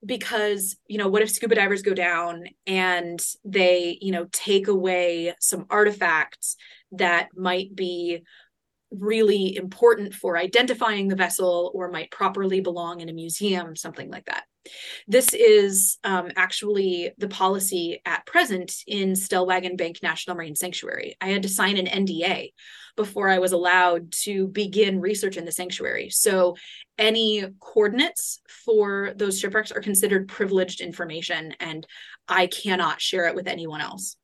because 0.06 0.78
you 0.88 0.98
know 0.98 1.10
what 1.10 1.22
if 1.22 1.30
scuba 1.30 1.56
divers 1.56 1.82
go 1.82 1.94
down 1.94 2.46
and 2.66 3.20
they 3.44 3.98
you 4.02 4.12
know 4.12 4.26
take 4.32 4.68
away 4.68 5.34
some 5.40 5.66
artifacts 5.70 6.56
that 6.94 7.30
might 7.36 7.76
be 7.76 8.24
really 8.92 9.56
important 9.56 10.14
for 10.14 10.38
identifying 10.38 11.08
the 11.08 11.16
vessel 11.16 11.72
or 11.74 11.90
might 11.90 12.12
properly 12.12 12.60
belong 12.60 13.00
in 13.00 13.10
a 13.10 13.14
museum, 13.14 13.76
something 13.76 14.12
like 14.12 14.26
that. 14.26 14.44
This 15.08 15.34
is 15.34 15.98
um, 16.04 16.30
actually 16.36 17.12
the 17.18 17.28
policy 17.28 18.02
at 18.06 18.26
present 18.26 18.74
in 18.86 19.14
Stellwagen 19.14 19.78
Bank 19.78 20.00
National 20.04 20.36
Marine 20.36 20.56
Sanctuary. 20.56 21.16
I 21.20 21.30
had 21.30 21.44
to 21.44 21.50
sign 21.50 21.78
an 21.78 21.88
NDA 22.06 22.52
before 22.96 23.30
I 23.30 23.40
was 23.40 23.54
allowed 23.54 24.12
to 24.24 24.48
begin 24.48 25.00
research 25.00 25.38
in 25.38 25.46
the 25.46 25.52
sanctuary. 25.52 26.10
So, 26.10 26.58
any 26.98 27.46
coordinates 27.60 28.42
for 28.48 29.14
those 29.16 29.40
shipwrecks 29.40 29.72
are 29.72 29.82
considered 29.82 30.28
privileged 30.28 30.82
information, 30.82 31.56
and 31.60 31.88
I 32.28 32.48
cannot 32.48 33.02
share 33.02 33.26
it 33.26 33.36
with 33.36 33.48
anyone 33.48 33.82
else. 33.82 34.18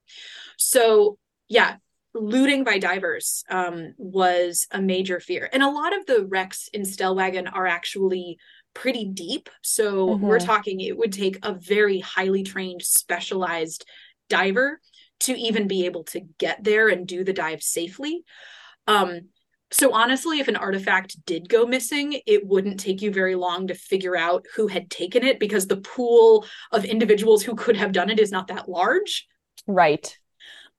So, 0.57 1.17
yeah, 1.47 1.77
looting 2.19 2.63
by 2.63 2.79
divers 2.79 3.43
um, 3.49 3.93
was 3.97 4.67
a 4.71 4.81
major 4.81 5.19
fear. 5.19 5.49
And 5.51 5.63
a 5.63 5.69
lot 5.69 5.97
of 5.97 6.05
the 6.05 6.25
wrecks 6.25 6.69
in 6.73 6.83
Stellwagen 6.83 7.49
are 7.51 7.67
actually 7.67 8.37
pretty 8.73 9.05
deep. 9.05 9.49
So 9.61 10.09
mm-hmm. 10.09 10.25
we're 10.25 10.39
talking, 10.39 10.81
it 10.81 10.97
would 10.97 11.13
take 11.13 11.39
a 11.43 11.53
very 11.53 11.99
highly 11.99 12.43
trained, 12.43 12.81
specialized 12.83 13.85
diver 14.29 14.79
to 15.21 15.33
even 15.33 15.67
be 15.67 15.85
able 15.85 16.03
to 16.05 16.21
get 16.37 16.63
there 16.63 16.87
and 16.87 17.07
do 17.07 17.23
the 17.23 17.33
dive 17.33 17.63
safely. 17.63 18.23
Um, 18.85 19.29
so 19.71 19.93
honestly, 19.93 20.39
if 20.39 20.47
an 20.47 20.55
artifact 20.55 21.25
did 21.25 21.49
go 21.49 21.65
missing, 21.65 22.21
it 22.25 22.45
wouldn't 22.45 22.79
take 22.79 23.01
you 23.01 23.11
very 23.11 23.35
long 23.35 23.67
to 23.67 23.73
figure 23.73 24.15
out 24.15 24.45
who 24.55 24.67
had 24.67 24.89
taken 24.89 25.23
it 25.23 25.39
because 25.39 25.67
the 25.67 25.77
pool 25.77 26.45
of 26.71 26.85
individuals 26.85 27.43
who 27.43 27.55
could 27.55 27.75
have 27.75 27.91
done 27.91 28.09
it 28.09 28.19
is 28.19 28.31
not 28.31 28.47
that 28.47 28.69
large. 28.69 29.27
Right. 29.65 30.17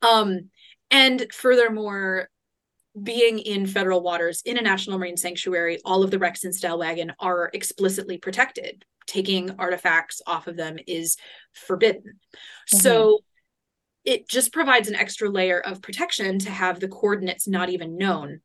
Um, 0.01 0.49
and 0.91 1.27
furthermore, 1.33 2.29
being 3.01 3.39
in 3.39 3.67
federal 3.67 4.03
waters 4.03 4.43
in 4.45 4.57
a 4.57 4.63
national 4.63 4.99
marine 4.99 5.17
sanctuary, 5.17 5.79
all 5.85 6.03
of 6.03 6.11
the 6.11 6.19
wrecks 6.19 6.45
in 6.45 6.51
Stellwagen 6.51 7.13
are 7.21 7.51
explicitly 7.53 8.19
protected. 8.19 8.85
Taking 9.07 9.53
artifacts 9.59 10.21
off 10.27 10.47
of 10.47 10.57
them 10.57 10.79
is 10.87 11.17
forbidden. 11.53 12.03
Mm-hmm. 12.03 12.79
So 12.79 13.21
it 14.05 14.29
just 14.29 14.53
provides 14.53 14.89
an 14.89 14.95
extra 14.95 15.29
layer 15.29 15.61
of 15.61 15.83
protection 15.83 16.39
to 16.41 16.51
have 16.51 16.81
the 16.81 16.89
coordinates 16.89 17.47
not 17.47 17.69
even 17.69 17.99
known. 17.99 18.41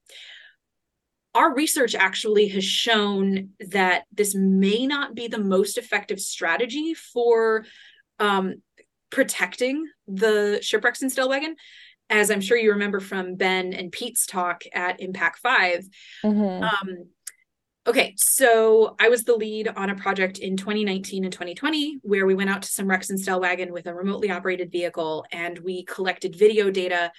Our 1.36 1.56
research 1.56 1.96
actually 1.96 2.50
has 2.50 2.64
shown 2.64 3.52
that 3.72 4.04
this 4.12 4.36
may 4.36 4.86
not 4.86 5.16
be 5.16 5.28
the 5.28 5.40
most 5.40 5.78
effective 5.78 6.20
strategy 6.20 6.94
for 6.94 7.66
um, 8.20 8.62
protecting 9.10 9.88
the 10.08 10.60
shipwrecks 10.62 11.02
in 11.02 11.10
Stellwagen 11.10 11.54
as 12.10 12.30
I'm 12.30 12.42
sure 12.42 12.58
you 12.58 12.72
remember 12.72 13.00
from 13.00 13.36
Ben 13.36 13.74
and 13.74 13.92
Pete's 13.92 14.26
talk 14.26 14.64
at 14.74 15.00
Impact 15.00 15.40
5. 15.40 15.88
Mm-hmm. 16.24 16.64
Um, 16.64 17.06
okay, 17.88 18.14
so 18.18 18.96
I 19.00 19.10
was 19.10 19.24
the 19.24 19.36
lead 19.36 19.68
on 19.68 19.90
a 19.90 19.96
project 19.96 20.40
in 20.40 20.58
2019 20.58 21.24
and 21.24 21.34
2020 21.34 22.00
where 22.02 22.26
we 22.26 22.36
went 22.36 22.50
out 22.50 22.62
to 22.64 22.72
some 22.72 22.88
wrecks 22.88 23.10
in 23.10 23.18
Stellwagen 23.18 23.72
with 23.72 23.88
a 23.88 23.94
remotely 23.94 24.32
operated 24.32 24.72
vehicle 24.72 25.26
and 25.32 25.58
we 25.60 25.86
collected 25.86 26.36
video 26.36 26.70
data. 26.70 27.12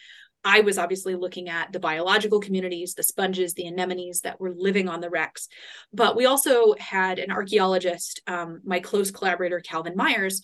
I 0.47 0.61
was 0.61 0.77
obviously 0.77 1.15
looking 1.15 1.49
at 1.49 1.73
the 1.73 1.81
biological 1.81 2.39
communities, 2.39 2.95
the 2.95 3.03
sponges, 3.03 3.55
the 3.55 3.67
anemones 3.67 4.21
that 4.21 4.39
were 4.39 4.53
living 4.55 4.89
on 4.89 5.01
the 5.01 5.09
wrecks. 5.09 5.49
But 5.93 6.17
we 6.17 6.27
also 6.27 6.75
had 6.79 7.19
an 7.19 7.31
archaeologist, 7.31 8.21
um, 8.27 8.61
my 8.63 8.81
close 8.81 9.11
collaborator, 9.11 9.61
Calvin 9.61 9.97
Mires, 9.97 10.43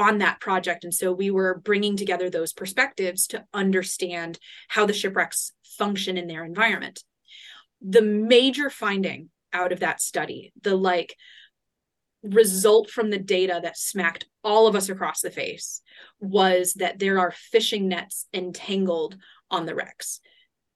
on 0.00 0.16
that 0.18 0.40
project. 0.40 0.82
And 0.82 0.94
so 0.94 1.12
we 1.12 1.30
were 1.30 1.60
bringing 1.62 1.94
together 1.94 2.30
those 2.30 2.54
perspectives 2.54 3.26
to 3.28 3.44
understand 3.52 4.38
how 4.68 4.86
the 4.86 4.94
shipwrecks 4.94 5.52
function 5.76 6.16
in 6.16 6.26
their 6.26 6.42
environment. 6.42 7.04
The 7.82 8.00
major 8.00 8.70
finding 8.70 9.28
out 9.52 9.72
of 9.72 9.80
that 9.80 10.00
study, 10.00 10.54
the 10.62 10.74
like 10.74 11.14
result 12.22 12.88
from 12.88 13.10
the 13.10 13.18
data 13.18 13.60
that 13.62 13.76
smacked 13.76 14.24
all 14.42 14.66
of 14.66 14.74
us 14.74 14.88
across 14.88 15.20
the 15.20 15.30
face, 15.30 15.82
was 16.18 16.72
that 16.74 16.98
there 16.98 17.18
are 17.18 17.34
fishing 17.52 17.86
nets 17.86 18.26
entangled 18.32 19.18
on 19.50 19.66
the 19.66 19.74
wrecks. 19.74 20.20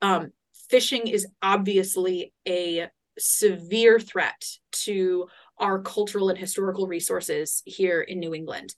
Um, 0.03 0.33
fishing 0.69 1.07
is 1.07 1.27
obviously 1.41 2.35
a 2.47 2.89
severe 3.19 3.99
threat 3.99 4.45
to 4.73 5.29
our 5.59 5.81
cultural 5.81 6.29
and 6.29 6.39
historical 6.39 6.87
resources 6.87 7.63
here 7.65 8.01
in 8.01 8.19
New 8.19 8.35
England. 8.35 8.75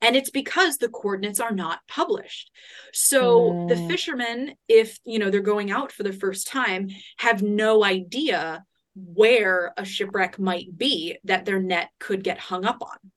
And 0.00 0.16
it's 0.16 0.30
because 0.30 0.78
the 0.78 0.88
coordinates 0.88 1.40
are 1.40 1.52
not 1.52 1.80
published. 1.88 2.50
So 2.92 3.50
mm. 3.50 3.68
the 3.68 3.76
fishermen, 3.88 4.54
if 4.68 4.98
you 5.04 5.18
know 5.18 5.30
they're 5.30 5.40
going 5.40 5.70
out 5.70 5.92
for 5.92 6.02
the 6.02 6.12
first 6.12 6.46
time, 6.46 6.88
have 7.18 7.42
no 7.42 7.84
idea 7.84 8.64
where 8.96 9.72
a 9.76 9.84
shipwreck 9.84 10.38
might 10.38 10.76
be 10.76 11.18
that 11.24 11.44
their 11.44 11.60
net 11.60 11.90
could 11.98 12.22
get 12.22 12.38
hung 12.38 12.64
up 12.64 12.78
on. 12.80 13.10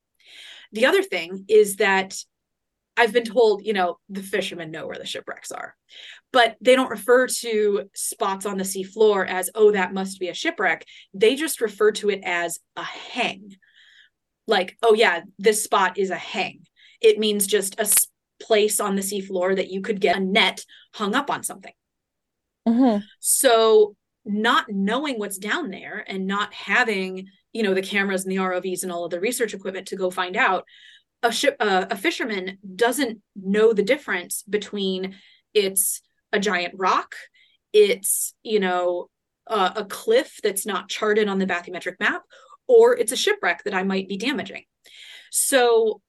The 0.72 0.86
other 0.86 1.04
thing 1.04 1.46
is 1.48 1.78
that 1.78 2.18
I've 2.98 3.14
been 3.14 3.24
told, 3.24 3.64
you 3.64 3.74
know, 3.74 4.00
the 4.10 4.24
fishermen 4.24 4.72
know 4.72 4.88
where 4.88 4.98
the 4.98 5.06
shipwrecks 5.06 5.52
are, 5.52 5.76
but 6.34 6.58
they 6.60 6.76
don't 6.76 6.90
refer 6.90 7.28
to 7.28 7.90
spots 7.94 8.46
on 8.48 8.58
the 8.58 8.66
sea 8.66 8.84
floor 8.84 9.24
as, 9.26 9.52
oh, 9.54 9.72
that 9.72 9.94
must 9.94 10.20
be 10.20 10.30
a 10.30 10.34
shipwreck. 10.34 10.84
They 11.14 11.36
just 11.36 11.62
refer 11.62 11.92
to 11.94 12.10
it 12.10 12.22
as 12.24 12.60
a 12.76 12.84
hang. 12.84 13.56
Like, 14.48 14.78
oh, 14.82 14.96
yeah, 14.96 15.22
this 15.38 15.64
spot 15.64 16.00
is 16.00 16.10
a 16.10 16.16
hang. 16.16 16.62
It 17.00 17.20
means 17.20 17.46
just 17.46 17.80
a 17.80 17.88
place 18.44 18.80
on 18.80 18.96
the 18.96 19.04
sea 19.04 19.22
floor 19.22 19.54
that 19.54 19.70
you 19.70 19.82
could 19.82 20.02
get 20.02 20.18
a 20.18 20.20
net 20.20 20.66
hung 20.94 21.14
up 21.14 21.30
on 21.30 21.44
something. 21.44 21.74
Mm-hmm. 22.68 23.04
So, 23.20 23.96
not 24.26 24.66
knowing 24.70 25.20
what's 25.20 25.38
down 25.38 25.70
there 25.70 26.04
and 26.06 26.28
not 26.28 26.54
having, 26.54 27.28
you 27.54 27.64
know, 27.64 27.74
the 27.74 27.82
cameras 27.82 28.26
and 28.26 28.32
the 28.32 28.42
ROVs 28.42 28.84
and 28.84 28.92
all 28.92 29.06
of 29.06 29.12
the 29.12 29.22
research 29.22 29.54
equipment 29.54 29.88
to 29.88 29.96
go 29.96 30.10
find 30.12 30.36
out 30.36 30.66
a 31.24 31.32
ship 31.32 31.56
uh, 31.60 31.86
a 31.90 31.96
fisherman 31.96 32.58
doesn't 32.76 33.22
know 33.36 33.74
the 33.74 33.84
difference 33.84 34.44
between 34.44 35.16
it's 35.54 36.02
a 36.32 36.40
giant 36.40 36.74
rock 36.78 37.16
it's 37.74 38.34
you 38.44 38.60
know 38.60 39.10
uh, 39.48 39.72
a 39.76 39.86
cliff 39.86 40.40
that's 40.44 40.66
not 40.66 40.90
charted 40.90 41.28
on 41.28 41.40
the 41.40 41.46
bathymetric 41.46 41.96
map 42.00 42.24
or 42.68 42.96
it's 42.96 43.12
a 43.12 43.18
shipwreck 43.18 43.64
that 43.64 43.74
i 43.74 43.84
might 43.84 44.08
be 44.08 44.18
damaging 44.18 44.64
so 45.32 46.02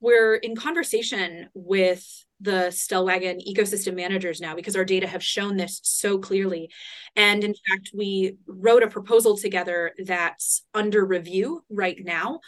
we're 0.00 0.34
in 0.34 0.54
conversation 0.54 1.48
with 1.54 2.24
the 2.40 2.68
Stellwagen 2.70 3.40
ecosystem 3.48 3.94
managers 3.94 4.38
now 4.38 4.54
because 4.54 4.76
our 4.76 4.84
data 4.84 5.06
have 5.06 5.24
shown 5.24 5.56
this 5.56 5.80
so 5.82 6.18
clearly. 6.18 6.68
And 7.16 7.42
in 7.42 7.54
fact, 7.66 7.90
we 7.96 8.36
wrote 8.46 8.82
a 8.82 8.88
proposal 8.88 9.36
together 9.38 9.92
that's 10.04 10.62
under 10.74 11.06
review 11.06 11.64
right 11.70 11.96
now 11.98 12.40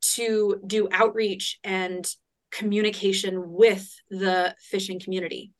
to 0.00 0.60
do 0.66 0.88
outreach 0.90 1.58
and 1.64 2.06
communication 2.50 3.52
with 3.52 3.88
the 4.10 4.54
fishing 4.60 5.00
community. 5.00 5.52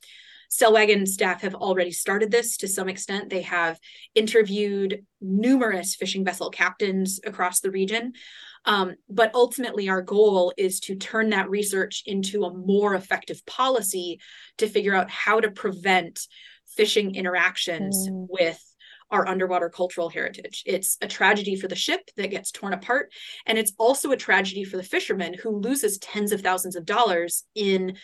Stellwagen 0.50 1.06
staff 1.06 1.42
have 1.42 1.54
already 1.54 1.92
started 1.92 2.30
this 2.30 2.56
to 2.58 2.68
some 2.68 2.88
extent. 2.88 3.30
They 3.30 3.42
have 3.42 3.78
interviewed 4.16 5.04
numerous 5.20 5.94
fishing 5.94 6.24
vessel 6.24 6.50
captains 6.50 7.20
across 7.24 7.60
the 7.60 7.70
region. 7.70 8.14
Um, 8.64 8.96
but 9.08 9.30
ultimately, 9.32 9.88
our 9.88 10.02
goal 10.02 10.52
is 10.56 10.80
to 10.80 10.96
turn 10.96 11.30
that 11.30 11.48
research 11.48 12.02
into 12.04 12.44
a 12.44 12.52
more 12.52 12.94
effective 12.94 13.46
policy 13.46 14.20
to 14.58 14.68
figure 14.68 14.94
out 14.94 15.08
how 15.08 15.40
to 15.40 15.50
prevent 15.50 16.26
fishing 16.66 17.14
interactions 17.14 18.08
mm. 18.08 18.26
with 18.28 18.60
our 19.10 19.26
underwater 19.26 19.68
cultural 19.68 20.08
heritage. 20.08 20.62
It's 20.66 20.96
a 21.00 21.08
tragedy 21.08 21.56
for 21.56 21.68
the 21.68 21.74
ship 21.76 22.00
that 22.16 22.30
gets 22.30 22.50
torn 22.50 22.72
apart. 22.72 23.12
And 23.46 23.58
it's 23.58 23.72
also 23.78 24.12
a 24.12 24.16
tragedy 24.16 24.64
for 24.64 24.76
the 24.76 24.82
fisherman 24.82 25.34
who 25.34 25.58
loses 25.58 25.98
tens 25.98 26.32
of 26.32 26.40
thousands 26.40 26.76
of 26.76 26.84
dollars 26.84 27.44
in 27.54 27.96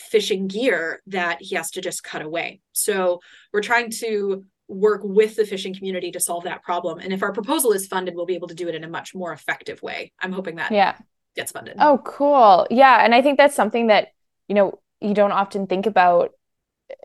fishing 0.00 0.46
gear 0.46 1.02
that 1.06 1.38
he 1.40 1.56
has 1.56 1.70
to 1.72 1.80
just 1.80 2.04
cut 2.04 2.22
away. 2.22 2.60
So 2.72 3.20
we're 3.52 3.62
trying 3.62 3.90
to 4.00 4.44
work 4.68 5.00
with 5.02 5.34
the 5.36 5.46
fishing 5.46 5.74
community 5.74 6.10
to 6.12 6.20
solve 6.20 6.44
that 6.44 6.62
problem. 6.62 6.98
And 6.98 7.12
if 7.12 7.22
our 7.22 7.32
proposal 7.32 7.72
is 7.72 7.86
funded, 7.86 8.14
we'll 8.14 8.26
be 8.26 8.34
able 8.34 8.48
to 8.48 8.54
do 8.54 8.68
it 8.68 8.74
in 8.74 8.84
a 8.84 8.88
much 8.88 9.14
more 9.14 9.32
effective 9.32 9.82
way. 9.82 10.12
I'm 10.20 10.32
hoping 10.32 10.56
that 10.56 10.70
yeah. 10.72 10.96
gets 11.34 11.52
funded. 11.52 11.76
Oh, 11.78 12.00
cool. 12.04 12.66
Yeah. 12.70 13.02
And 13.02 13.14
I 13.14 13.22
think 13.22 13.38
that's 13.38 13.56
something 13.56 13.86
that, 13.86 14.08
you 14.46 14.54
know, 14.54 14.78
you 15.00 15.14
don't 15.14 15.32
often 15.32 15.66
think 15.66 15.86
about 15.86 16.32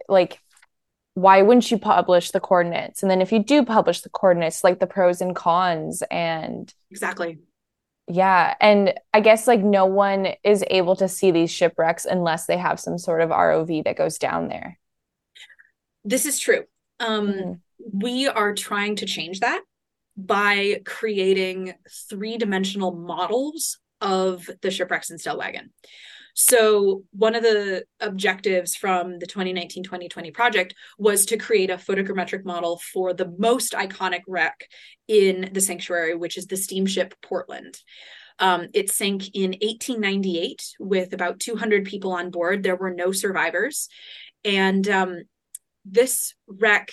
like 0.09 0.39
why 1.15 1.41
wouldn't 1.41 1.69
you 1.69 1.77
publish 1.77 2.31
the 2.31 2.39
coordinates? 2.39 3.01
And 3.01 3.11
then 3.11 3.21
if 3.21 3.31
you 3.31 3.43
do 3.43 3.63
publish 3.63 4.01
the 4.01 4.09
coordinates, 4.09 4.63
like 4.63 4.79
the 4.79 4.87
pros 4.87 5.21
and 5.21 5.35
cons 5.35 6.01
and 6.09 6.73
exactly. 6.89 7.39
Yeah. 8.07 8.55
And 8.59 8.93
I 9.13 9.21
guess 9.21 9.47
like 9.47 9.61
no 9.61 9.85
one 9.85 10.29
is 10.43 10.63
able 10.69 10.95
to 10.97 11.07
see 11.07 11.31
these 11.31 11.51
shipwrecks 11.51 12.05
unless 12.05 12.47
they 12.47 12.57
have 12.57 12.79
some 12.79 12.97
sort 12.97 13.21
of 13.21 13.29
ROV 13.29 13.83
that 13.85 13.97
goes 13.97 14.17
down 14.17 14.49
there. 14.49 14.79
This 16.03 16.25
is 16.25 16.39
true. 16.39 16.63
Um, 16.99 17.27
mm-hmm. 17.27 17.53
We 17.99 18.27
are 18.27 18.53
trying 18.53 18.97
to 18.97 19.05
change 19.05 19.39
that 19.39 19.61
by 20.17 20.81
creating 20.85 21.73
three 22.09 22.37
dimensional 22.37 22.91
models 22.91 23.79
of 24.01 24.49
the 24.61 24.71
shipwrecks 24.71 25.09
in 25.09 25.17
Stellwagen. 25.17 25.69
So, 26.35 27.03
one 27.11 27.35
of 27.35 27.43
the 27.43 27.85
objectives 27.99 28.75
from 28.75 29.19
the 29.19 29.27
2019 29.27 29.83
2020 29.83 30.31
project 30.31 30.75
was 30.97 31.25
to 31.27 31.37
create 31.37 31.69
a 31.69 31.77
photogrammetric 31.77 32.43
model 32.43 32.81
for 32.91 33.13
the 33.13 33.33
most 33.37 33.73
iconic 33.73 34.21
wreck 34.27 34.67
in 35.07 35.49
the 35.53 35.61
sanctuary, 35.61 36.15
which 36.15 36.37
is 36.37 36.47
the 36.47 36.57
steamship 36.57 37.13
Portland. 37.21 37.77
Um, 38.39 38.67
it 38.73 38.89
sank 38.89 39.35
in 39.35 39.51
1898 39.51 40.75
with 40.79 41.13
about 41.13 41.39
200 41.39 41.85
people 41.85 42.13
on 42.13 42.31
board. 42.31 42.63
There 42.63 42.75
were 42.75 42.93
no 42.93 43.11
survivors. 43.11 43.89
And 44.43 44.87
um, 44.89 45.23
this 45.85 46.33
wreck 46.47 46.91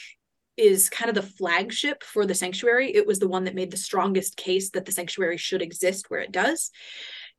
is 0.57 0.91
kind 0.91 1.09
of 1.09 1.15
the 1.15 1.23
flagship 1.23 2.03
for 2.03 2.27
the 2.27 2.35
sanctuary. 2.35 2.95
It 2.95 3.07
was 3.07 3.19
the 3.19 3.29
one 3.29 3.45
that 3.45 3.55
made 3.55 3.71
the 3.71 3.79
strongest 3.79 4.37
case 4.37 4.71
that 4.71 4.85
the 4.85 4.93
sanctuary 4.93 5.39
should 5.39 5.63
exist 5.63 6.11
where 6.11 6.21
it 6.21 6.33
does. 6.33 6.71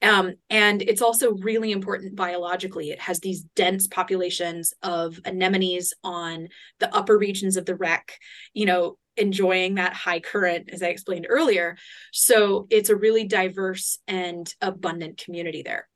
Um, 0.02 0.34
and 0.50 0.82
it's 0.82 1.02
also 1.02 1.34
really 1.36 1.72
important 1.72 2.16
biologically. 2.16 2.90
It 2.90 3.00
has 3.02 3.20
these 3.20 3.44
dense 3.56 3.88
populations 3.88 4.74
of 4.82 5.20
anemones 5.26 5.94
on 6.04 6.48
the 6.80 6.94
upper 6.96 7.18
regions 7.18 7.56
of 7.56 7.66
the 7.66 7.76
wreck, 7.76 8.18
you 8.54 8.66
know, 8.66 8.98
enjoying 9.18 9.76
that 9.76 9.94
high 9.94 10.20
current, 10.20 10.70
as 10.72 10.82
I 10.82 10.88
explained 10.88 11.28
earlier. 11.30 11.78
So 12.12 12.68
it's 12.70 12.90
a 12.90 12.96
really 12.96 13.26
diverse 13.26 14.00
and 14.08 14.52
abundant 14.62 15.18
community 15.24 15.62
there. 15.62 15.88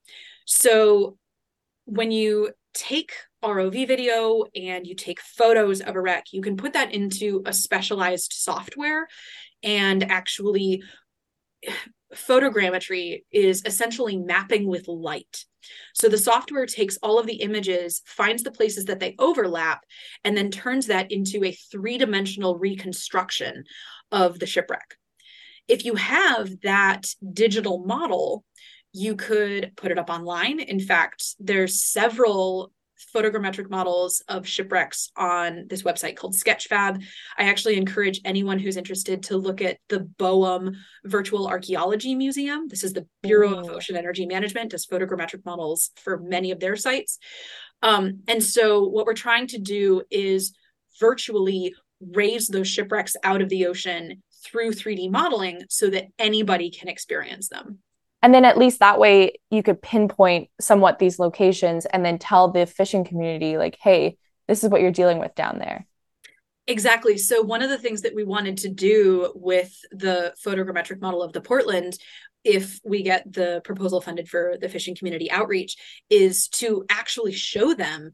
So 0.45 1.17
when 1.85 2.11
you 2.11 2.51
take 2.73 3.13
ROV 3.43 3.87
video 3.87 4.43
and 4.55 4.85
you 4.85 4.95
take 4.95 5.21
photos 5.21 5.81
of 5.81 5.95
a 5.95 6.01
wreck, 6.01 6.25
you 6.31 6.41
can 6.41 6.57
put 6.57 6.73
that 6.73 6.93
into 6.93 7.41
a 7.45 7.53
specialized 7.53 8.33
software 8.33 9.07
and 9.63 10.03
actually 10.11 10.83
photogrammetry 12.13 13.23
is 13.31 13.63
essentially 13.65 14.17
mapping 14.17 14.67
with 14.67 14.87
light. 14.87 15.45
So 15.93 16.07
the 16.07 16.17
software 16.17 16.65
takes 16.65 16.97
all 16.97 17.19
of 17.19 17.25
the 17.25 17.41
images, 17.41 18.01
finds 18.05 18.43
the 18.43 18.51
places 18.51 18.85
that 18.85 18.99
they 18.99 19.15
overlap, 19.19 19.83
and 20.23 20.37
then 20.37 20.51
turns 20.51 20.87
that 20.87 21.11
into 21.11 21.43
a 21.43 21.57
three 21.71 21.97
dimensional 21.97 22.57
reconstruction 22.57 23.63
of 24.11 24.39
the 24.39 24.45
shipwreck. 24.45 24.95
If 25.67 25.83
you 25.83 25.95
have 25.95 26.61
that 26.61 27.07
digital 27.33 27.83
model, 27.85 28.45
you 28.93 29.15
could 29.15 29.73
put 29.75 29.91
it 29.91 29.99
up 29.99 30.09
online. 30.09 30.59
In 30.59 30.79
fact, 30.79 31.35
there's 31.39 31.83
several 31.83 32.71
photogrammetric 33.13 33.69
models 33.69 34.21
of 34.27 34.47
shipwrecks 34.47 35.11
on 35.15 35.65
this 35.67 35.83
website 35.83 36.15
called 36.15 36.35
Sketchfab. 36.35 37.03
I 37.37 37.43
actually 37.43 37.77
encourage 37.77 38.21
anyone 38.23 38.59
who's 38.59 38.77
interested 38.77 39.23
to 39.23 39.37
look 39.37 39.61
at 39.61 39.77
the 39.89 40.07
BOEM 40.17 40.75
Virtual 41.03 41.47
Archaeology 41.47 42.15
Museum. 42.15 42.67
This 42.67 42.83
is 42.83 42.93
the 42.93 43.07
Bureau 43.21 43.59
of 43.59 43.69
Ocean 43.69 43.95
Energy 43.95 44.25
Management, 44.25 44.71
does 44.71 44.85
photogrammetric 44.85 45.45
models 45.45 45.91
for 45.97 46.17
many 46.17 46.51
of 46.51 46.59
their 46.59 46.75
sites. 46.75 47.19
Um, 47.81 48.21
and 48.27 48.43
so, 48.43 48.87
what 48.87 49.05
we're 49.05 49.13
trying 49.13 49.47
to 49.47 49.59
do 49.59 50.03
is 50.09 50.53
virtually 50.99 51.75
raise 51.99 52.47
those 52.47 52.67
shipwrecks 52.67 53.15
out 53.23 53.41
of 53.41 53.49
the 53.49 53.65
ocean 53.65 54.23
through 54.43 54.71
3D 54.71 55.09
modeling 55.09 55.63
so 55.69 55.89
that 55.89 56.05
anybody 56.19 56.69
can 56.69 56.87
experience 56.87 57.49
them 57.49 57.79
and 58.21 58.33
then 58.33 58.45
at 58.45 58.57
least 58.57 58.79
that 58.79 58.99
way 58.99 59.33
you 59.49 59.61
could 59.63 59.81
pinpoint 59.81 60.49
somewhat 60.59 60.99
these 60.99 61.19
locations 61.19 61.85
and 61.85 62.05
then 62.05 62.17
tell 62.17 62.49
the 62.49 62.65
fishing 62.65 63.03
community 63.03 63.57
like 63.57 63.77
hey 63.81 64.17
this 64.47 64.63
is 64.63 64.69
what 64.69 64.81
you're 64.81 64.91
dealing 64.91 65.19
with 65.19 65.33
down 65.35 65.57
there. 65.57 65.87
Exactly. 66.67 67.17
So 67.17 67.41
one 67.41 67.61
of 67.61 67.69
the 67.69 67.77
things 67.77 68.01
that 68.01 68.15
we 68.15 68.23
wanted 68.23 68.57
to 68.59 68.69
do 68.69 69.31
with 69.35 69.75
the 69.91 70.33
photogrammetric 70.43 71.01
model 71.01 71.21
of 71.21 71.33
the 71.33 71.41
portland 71.41 71.97
if 72.43 72.79
we 72.85 73.01
get 73.01 73.31
the 73.31 73.59
proposal 73.63 73.99
funded 73.99 74.29
for 74.29 74.55
the 74.61 74.69
fishing 74.69 74.95
community 74.95 75.29
outreach 75.31 75.75
is 76.09 76.47
to 76.47 76.85
actually 76.89 77.33
show 77.33 77.73
them 77.73 78.11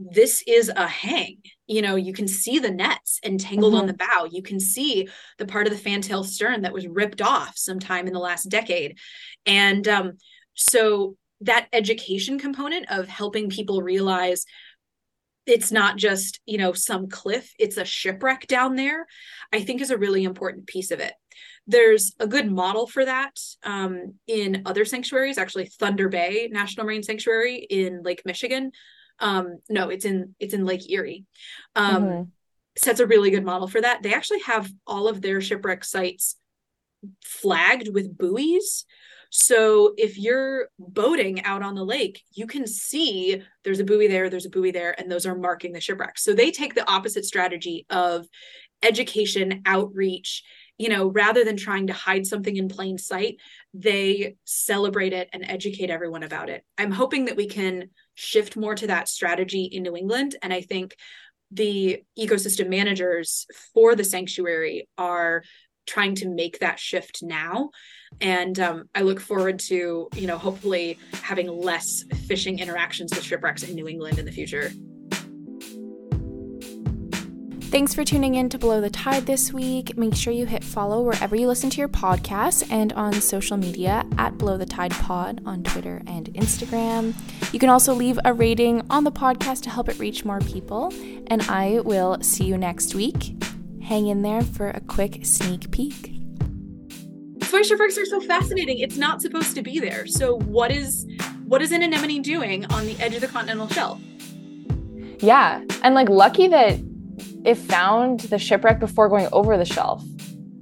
this 0.00 0.42
is 0.46 0.70
a 0.74 0.86
hang. 0.86 1.38
You 1.66 1.82
know 1.82 1.96
you 1.96 2.12
can 2.12 2.26
see 2.26 2.58
the 2.58 2.70
nets 2.70 3.20
entangled 3.24 3.74
mm-hmm. 3.74 3.82
on 3.82 3.86
the 3.86 3.94
bow. 3.94 4.28
You 4.30 4.42
can 4.42 4.58
see 4.58 5.08
the 5.38 5.46
part 5.46 5.66
of 5.66 5.72
the 5.72 5.78
fantail 5.78 6.24
stern 6.24 6.62
that 6.62 6.72
was 6.72 6.86
ripped 6.86 7.20
off 7.20 7.56
sometime 7.56 8.06
in 8.06 8.12
the 8.12 8.18
last 8.18 8.48
decade. 8.48 8.98
And 9.46 9.86
um, 9.86 10.12
so 10.54 11.16
that 11.42 11.68
education 11.72 12.38
component 12.38 12.90
of 12.90 13.08
helping 13.08 13.50
people 13.50 13.82
realize 13.82 14.44
it's 15.46 15.72
not 15.72 15.96
just 15.96 16.40
you 16.44 16.58
know 16.58 16.72
some 16.72 17.08
cliff 17.08 17.52
it's 17.58 17.76
a 17.76 17.84
shipwreck 17.84 18.46
down 18.46 18.76
there 18.76 19.06
i 19.52 19.60
think 19.60 19.80
is 19.80 19.90
a 19.90 19.96
really 19.96 20.24
important 20.24 20.66
piece 20.66 20.90
of 20.90 21.00
it. 21.00 21.14
There's 21.66 22.14
a 22.18 22.26
good 22.26 22.50
model 22.50 22.86
for 22.86 23.04
that 23.04 23.38
um, 23.62 24.14
in 24.26 24.62
other 24.66 24.84
sanctuaries 24.84 25.38
actually 25.38 25.66
thunder 25.66 26.08
bay 26.08 26.48
national 26.50 26.86
marine 26.86 27.02
sanctuary 27.02 27.56
in 27.56 28.02
lake 28.02 28.22
michigan 28.24 28.72
um 29.20 29.58
no 29.68 29.88
it's 29.88 30.04
in 30.04 30.34
it's 30.38 30.54
in 30.54 30.64
lake 30.64 30.90
erie 30.90 31.24
um 31.76 32.04
mm-hmm. 32.04 32.22
sets 32.76 33.00
a 33.00 33.06
really 33.06 33.30
good 33.30 33.44
model 33.44 33.68
for 33.68 33.80
that 33.80 34.02
they 34.02 34.14
actually 34.14 34.40
have 34.40 34.70
all 34.86 35.08
of 35.08 35.20
their 35.20 35.40
shipwreck 35.40 35.84
sites 35.84 36.36
flagged 37.22 37.88
with 37.88 38.16
buoys 38.16 38.84
so 39.30 39.94
if 39.96 40.18
you're 40.18 40.68
boating 40.78 41.44
out 41.44 41.62
on 41.62 41.76
the 41.76 41.84
lake, 41.84 42.22
you 42.32 42.46
can 42.46 42.66
see 42.66 43.42
there's 43.62 43.78
a 43.78 43.84
buoy 43.84 44.08
there, 44.08 44.28
there's 44.28 44.46
a 44.46 44.50
buoy 44.50 44.72
there, 44.72 44.98
and 44.98 45.10
those 45.10 45.24
are 45.24 45.36
marking 45.36 45.72
the 45.72 45.80
shipwrecks. 45.80 46.24
So 46.24 46.34
they 46.34 46.50
take 46.50 46.74
the 46.74 46.88
opposite 46.90 47.24
strategy 47.24 47.86
of 47.90 48.26
education, 48.82 49.62
outreach, 49.66 50.42
you 50.80 50.88
know, 50.88 51.08
rather 51.08 51.44
than 51.44 51.58
trying 51.58 51.88
to 51.88 51.92
hide 51.92 52.26
something 52.26 52.56
in 52.56 52.66
plain 52.66 52.96
sight, 52.96 53.36
they 53.74 54.36
celebrate 54.46 55.12
it 55.12 55.28
and 55.30 55.44
educate 55.46 55.90
everyone 55.90 56.22
about 56.22 56.48
it. 56.48 56.64
I'm 56.78 56.90
hoping 56.90 57.26
that 57.26 57.36
we 57.36 57.48
can 57.48 57.90
shift 58.14 58.56
more 58.56 58.74
to 58.76 58.86
that 58.86 59.06
strategy 59.06 59.64
in 59.64 59.82
New 59.82 59.94
England. 59.94 60.36
And 60.40 60.54
I 60.54 60.62
think 60.62 60.96
the 61.50 62.02
ecosystem 62.18 62.70
managers 62.70 63.46
for 63.74 63.94
the 63.94 64.04
sanctuary 64.04 64.88
are 64.96 65.42
trying 65.86 66.14
to 66.14 66.28
make 66.28 66.60
that 66.60 66.78
shift 66.78 67.22
now 67.22 67.70
and 68.20 68.60
um, 68.60 68.84
i 68.94 69.00
look 69.00 69.18
forward 69.18 69.58
to 69.58 70.08
you 70.14 70.26
know 70.26 70.38
hopefully 70.38 70.98
having 71.22 71.48
less 71.48 72.04
fishing 72.28 72.58
interactions 72.58 73.12
with 73.12 73.24
shipwrecks 73.24 73.62
in 73.64 73.74
new 73.74 73.88
england 73.88 74.18
in 74.18 74.26
the 74.26 74.30
future 74.30 74.70
Thanks 77.70 77.94
for 77.94 78.02
tuning 78.02 78.34
in 78.34 78.48
to 78.48 78.58
Below 78.58 78.80
the 78.80 78.90
Tide 78.90 79.26
this 79.26 79.52
week. 79.52 79.96
Make 79.96 80.16
sure 80.16 80.32
you 80.32 80.44
hit 80.44 80.64
follow 80.64 81.02
wherever 81.02 81.36
you 81.36 81.46
listen 81.46 81.70
to 81.70 81.78
your 81.78 81.88
podcast 81.88 82.66
and 82.68 82.92
on 82.94 83.12
social 83.20 83.56
media 83.56 84.04
at 84.18 84.36
Below 84.38 84.56
the 84.56 84.66
Tide 84.66 84.90
Pod 84.90 85.40
on 85.46 85.62
Twitter 85.62 86.02
and 86.08 86.26
Instagram. 86.34 87.14
You 87.52 87.60
can 87.60 87.68
also 87.68 87.94
leave 87.94 88.18
a 88.24 88.32
rating 88.32 88.84
on 88.90 89.04
the 89.04 89.12
podcast 89.12 89.62
to 89.62 89.70
help 89.70 89.88
it 89.88 90.00
reach 90.00 90.24
more 90.24 90.40
people. 90.40 90.92
And 91.28 91.42
I 91.42 91.78
will 91.84 92.20
see 92.22 92.42
you 92.42 92.58
next 92.58 92.96
week. 92.96 93.36
Hang 93.80 94.08
in 94.08 94.22
there 94.22 94.42
for 94.42 94.70
a 94.70 94.80
quick 94.80 95.24
sneak 95.24 95.70
peek. 95.70 96.12
That's 97.38 97.52
why 97.52 97.62
shipwrecks 97.62 97.96
are 97.96 98.04
so 98.04 98.20
fascinating. 98.22 98.80
It's 98.80 98.96
not 98.96 99.22
supposed 99.22 99.54
to 99.54 99.62
be 99.62 99.78
there. 99.78 100.08
So 100.08 100.40
what 100.40 100.72
is 100.72 101.06
what 101.44 101.62
is 101.62 101.70
an 101.70 101.84
anemone 101.84 102.20
doing 102.20 102.64
on 102.64 102.86
the 102.86 102.98
edge 102.98 103.14
of 103.14 103.20
the 103.20 103.28
continental 103.28 103.68
shelf? 103.68 104.00
Yeah, 105.20 105.62
and 105.84 105.94
like 105.94 106.08
lucky 106.08 106.48
that 106.48 106.80
it 107.44 107.56
found 107.56 108.20
the 108.20 108.38
shipwreck 108.38 108.78
before 108.78 109.08
going 109.08 109.28
over 109.32 109.56
the 109.56 109.64
shelf. 109.64 110.04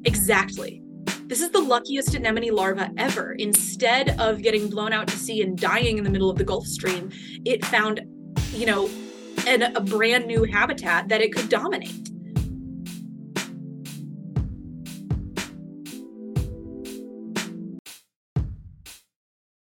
Exactly. 0.05 0.83
This 1.27 1.41
is 1.41 1.51
the 1.51 1.61
luckiest 1.61 2.15
anemone 2.15 2.51
larva 2.51 2.91
ever. 2.97 3.33
Instead 3.33 4.19
of 4.21 4.41
getting 4.41 4.71
blown 4.71 4.93
out 4.93 5.09
to 5.09 5.17
sea 5.17 5.43
and 5.43 5.59
dying 5.59 5.99
in 5.99 6.05
the 6.05 6.11
middle 6.11 6.31
of 6.31 6.39
the 6.39 6.45
Gulf 6.45 6.67
Stream, 6.67 7.11
it 7.45 7.65
found, 7.67 8.01
you 8.53 8.65
know, 8.65 8.89
an, 9.47 9.63
a 9.63 9.81
brand 9.81 10.27
new 10.27 10.45
habitat 10.45 11.09
that 11.09 11.21
it 11.21 11.35
could 11.35 11.49
dominate. 11.49 12.08